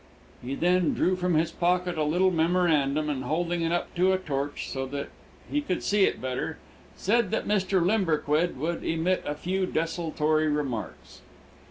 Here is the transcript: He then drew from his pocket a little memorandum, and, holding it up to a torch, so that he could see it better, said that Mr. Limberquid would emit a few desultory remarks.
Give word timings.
He 0.43 0.55
then 0.55 0.95
drew 0.95 1.15
from 1.15 1.35
his 1.35 1.51
pocket 1.51 1.95
a 1.95 2.03
little 2.03 2.31
memorandum, 2.31 3.07
and, 3.07 3.23
holding 3.25 3.61
it 3.61 3.71
up 3.71 3.93
to 3.93 4.13
a 4.13 4.17
torch, 4.17 4.67
so 4.67 4.87
that 4.87 5.09
he 5.51 5.61
could 5.61 5.83
see 5.83 6.05
it 6.05 6.19
better, 6.19 6.57
said 6.95 7.29
that 7.29 7.47
Mr. 7.47 7.85
Limberquid 7.85 8.57
would 8.57 8.83
emit 8.83 9.23
a 9.27 9.35
few 9.35 9.67
desultory 9.67 10.47
remarks. 10.47 11.21